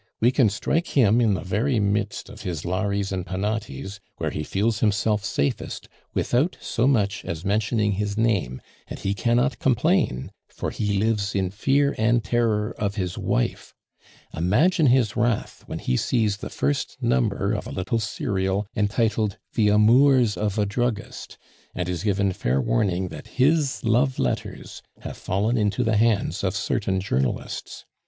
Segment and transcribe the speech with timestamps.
[0.19, 4.41] We can strike him in the very midst of his Lares and Penates, where he
[4.43, 10.71] feels himself safest, without so much as mentioning his name; and he cannot complain, for
[10.71, 13.75] he lives in fear and terror of his wife.
[14.33, 19.67] Imagine his wrath when he sees the first number of a little serial entitled the
[19.67, 21.37] Amours of a Druggist,
[21.75, 26.55] and is given fair warning that his love letters have fallen into the hands of
[26.55, 27.85] certain journalists.